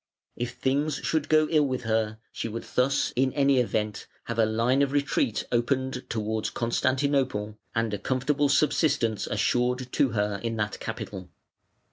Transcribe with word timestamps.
If 0.35 0.53
things 0.55 0.95
should 1.03 1.29
go 1.29 1.47
ill 1.51 1.67
with 1.67 1.83
her 1.83 2.17
she 2.33 2.47
would 2.47 2.63
thus, 2.63 3.13
in 3.15 3.31
any 3.33 3.59
event, 3.59 4.07
have 4.23 4.39
a 4.39 4.47
line 4.47 4.81
of 4.81 4.91
retreat 4.93 5.43
opened 5.51 6.05
towards 6.09 6.49
Constantinople 6.49 7.59
and 7.75 7.93
a 7.93 7.99
comfortable 7.99 8.49
subsistence 8.49 9.27
assured 9.27 9.91
to 9.91 10.09
her 10.13 10.39
in 10.41 10.55
that 10.55 10.79
capital. 10.79 11.29